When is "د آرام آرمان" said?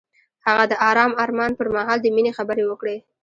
0.71-1.51